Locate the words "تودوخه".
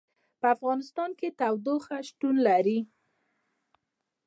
1.39-1.97